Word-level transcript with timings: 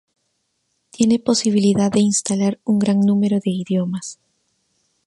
Tiene 0.89 1.19
posibilidad 1.19 1.91
de 1.91 1.99
instalar 1.99 2.59
un 2.63 2.79
gran 2.79 3.01
número 3.01 3.35
de 3.37 3.51
idiomas. 3.51 4.17